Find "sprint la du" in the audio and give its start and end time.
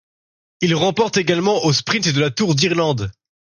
1.73-2.33